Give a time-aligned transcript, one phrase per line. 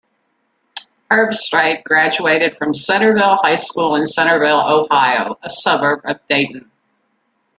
[1.11, 6.71] Herbstreit graduated from Centerville High School in Centerville, Ohio, a suburb of Dayton.